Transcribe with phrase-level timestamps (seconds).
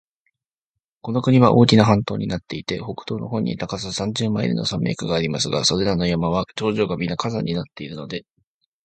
[1.01, 8.25] この国は大きな半島になっていて、北東の方に高さ三十マイルの山脈がありますが、それらの山は頂上がみな火山になっているので、